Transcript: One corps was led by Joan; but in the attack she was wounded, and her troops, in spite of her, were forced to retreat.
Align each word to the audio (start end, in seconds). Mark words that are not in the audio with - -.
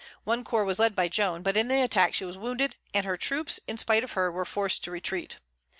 One 0.23 0.43
corps 0.43 0.65
was 0.65 0.79
led 0.79 0.95
by 0.95 1.09
Joan; 1.09 1.43
but 1.43 1.55
in 1.55 1.67
the 1.67 1.83
attack 1.83 2.15
she 2.15 2.25
was 2.25 2.35
wounded, 2.35 2.73
and 2.91 3.05
her 3.05 3.17
troops, 3.17 3.59
in 3.67 3.77
spite 3.77 4.03
of 4.03 4.13
her, 4.13 4.31
were 4.31 4.45
forced 4.45 4.83
to 4.85 4.89
retreat. 4.89 5.37